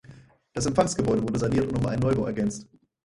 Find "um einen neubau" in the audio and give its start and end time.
1.77-2.25